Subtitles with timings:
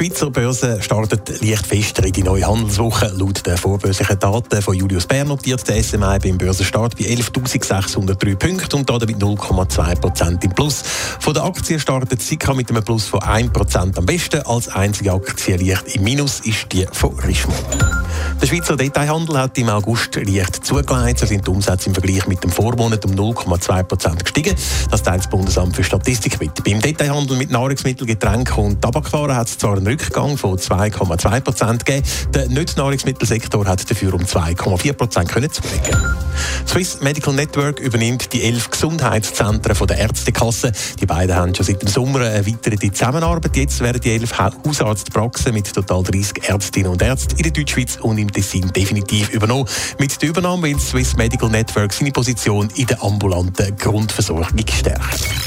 [0.00, 3.12] Die Schweizer Börse startet leicht fester in die neue Handelswoche.
[3.18, 8.78] Laut den vorbörslichen Daten von Julius Bär notiert der SMI beim Börsenstart bei 11.603 Punkten
[8.78, 10.82] und damit 0,2 Prozent im Plus.
[11.20, 14.40] Von der Aktie startet Sika mit einem Plus von 1 Prozent am besten.
[14.46, 18.09] Als einzige Aktie leicht im Minus ist die von Richemont.
[18.40, 21.18] Der Schweizer Detailhandel hat im August leicht zugelegt.
[21.18, 24.54] So sind die Umsätze im Vergleich mit dem Vormonat um 0,2 Prozent gestiegen.
[24.90, 26.64] Das teilt das Bundesamt für Statistik mit.
[26.64, 31.84] Beim Detailhandel mit Nahrungsmittel, Getränken und Tabakwaren hat es zwar einen Rückgang von 2,2 Prozent
[31.84, 32.06] gegeben.
[32.34, 36.20] Der Nicht-Nahrungsmittelsektor hat dafür um 2,4 Prozent zulegen.
[36.66, 40.72] Swiss Medical Network übernimmt die elf Gesundheitszentren von der Ärztekasse.
[41.00, 43.56] Die beiden haben schon seit dem Sommer eine weitere Zusammenarbeit.
[43.56, 48.09] Jetzt werden die elf Hausarztpraxen mit total 30 Ärztinnen und Ärzten in der Deutschschweiz und
[48.18, 49.66] im Tessin definitiv übernommen.
[49.98, 55.40] Mit der Übernahme will Swiss Medical Network seine Position in der ambulanten Grundversorgung stärken.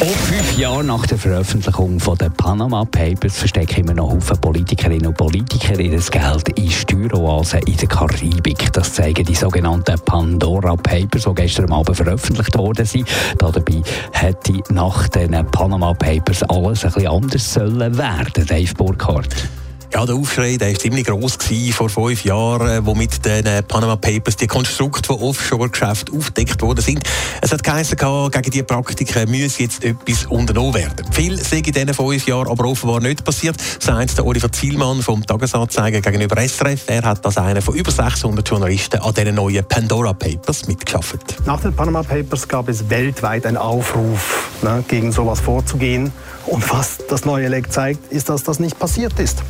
[0.00, 5.16] Auch fünf Jahre nach der Veröffentlichung den Panama Papers verstecken immer noch Haufen Politikerinnen und
[5.16, 8.72] Politiker ihr Geld in Steueroasen in der Karibik.
[8.72, 13.06] Das zeigen die sogenannten Pandora Papers, die gestern Abend veröffentlicht worden sind.
[13.38, 19.48] Dabei hätte nach den Panama Papers alles ein bisschen anders sollen werden, Dave Burkhardt.
[19.92, 21.36] Ja, der Aufschrei war ziemlich gross
[21.72, 26.62] vor fünf Jahren, äh, wo mit den äh, Panama Papers die Konstrukte von Offshore-Geschäften aufgedeckt
[26.62, 27.02] worden sind.
[27.42, 31.12] Es hat geheißen, gegen diese Praktiken müsse jetzt etwas unternommen werden.
[31.12, 35.26] Viel sei in diesen fünf Jahren aber offenbar nicht passiert, sagt der Oliver Zielmann vom
[35.26, 36.84] Tagesanzeiger gegenüber SRF.
[36.86, 41.36] Er hat als einer von über 600 Journalisten an diesen neuen Pandora Papers mitgeschafft.
[41.44, 46.12] Nach den Panama Papers gab es weltweit einen Aufruf, ne, gegen sowas vorzugehen.
[46.46, 49.42] Und was das neue Leck zeigt, ist, dass das nicht passiert ist.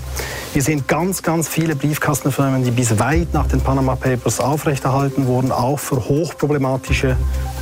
[0.52, 5.52] Wir sehen ganz, ganz viele Briefkastenfirmen, die bis weit nach den Panama Papers aufrechterhalten wurden,
[5.52, 7.16] auch für hochproblematische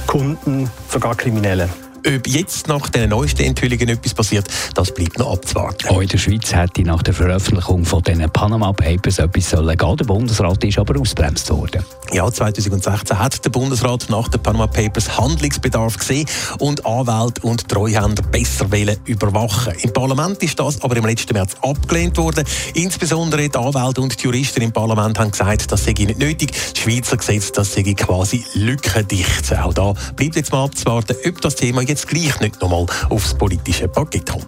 [0.06, 1.68] Kunden, sogar Kriminelle.
[2.06, 5.88] Ob jetzt nach den neuesten Enthüllungen etwas passiert, das bleibt noch abzuwarten.
[5.88, 9.96] Auch in der Schweiz hätte nach der Veröffentlichung von den Panama Papers etwas sollen gehen.
[9.96, 11.84] Der Bundesrat ist aber ausbremst worden.
[12.12, 16.26] Ja, 2016 hat der Bundesrat nach den Panama Papers Handlungsbedarf gesehen
[16.58, 19.74] und Anwälte und Treuhänder besser wollen überwachen.
[19.82, 22.44] Im Parlament ist das aber im letzten März abgelehnt worden.
[22.74, 26.52] Insbesondere die Anwälte und die Juristen im Parlament haben gesagt, das sei nicht nötig.
[26.52, 29.52] Das Schweizer Gesetz, das sei quasi lückendicht.
[29.58, 33.88] Auch da bleibt jetzt mal abzuwarten, ob das Thema jetzt gleich nicht nochmal aufs politische
[33.88, 34.46] Paket kommt.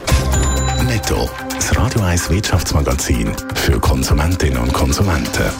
[0.86, 5.50] Netto, das Radio 1 Wirtschaftsmagazin für Konsumentinnen und Konsumenten.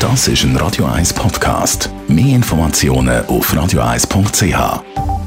[0.00, 1.88] Das ist ein Radio 1 Podcast.
[2.08, 5.21] Mehr Informationen auf radio1.ch.